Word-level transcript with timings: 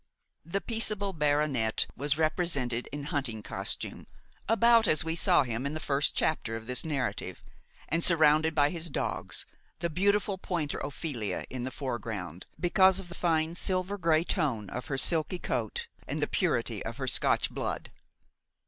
The 0.43 0.61
peaceable 0.61 1.13
baronet 1.13 1.85
was 1.95 2.17
represented 2.17 2.89
in 2.91 3.03
hunting 3.03 3.43
costume, 3.43 4.07
about 4.49 4.87
as 4.87 5.03
we 5.05 5.13
saw 5.15 5.43
him 5.43 5.63
in 5.63 5.75
the 5.75 5.79
first 5.79 6.15
chapter 6.15 6.55
of 6.55 6.65
this 6.65 6.83
narrative, 6.83 7.43
and 7.87 8.03
surrounded 8.03 8.55
by 8.55 8.71
his 8.71 8.89
dogs, 8.89 9.45
the 9.77 9.91
beautiful 9.91 10.39
pointer 10.39 10.79
Ophelia 10.79 11.45
in 11.51 11.65
the 11.65 11.69
foreground, 11.69 12.47
because 12.59 12.99
of 12.99 13.09
the 13.09 13.13
fine 13.13 13.53
silver 13.53 13.99
gray 13.99 14.23
tone 14.23 14.71
of 14.71 14.87
her 14.87 14.97
silky 14.97 15.37
coat 15.37 15.87
and 16.07 16.19
the 16.19 16.25
purity 16.25 16.83
of 16.83 16.97
her 16.97 17.07
Scotch 17.07 17.51
blood. 17.51 17.91